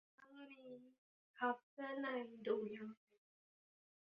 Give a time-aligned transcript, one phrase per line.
[0.19, 0.75] ทั้งนี้
[1.37, 2.07] คัพเสื้อใน
[2.47, 3.07] ดูยังไง